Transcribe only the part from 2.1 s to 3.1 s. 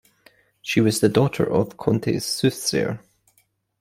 soothsayer.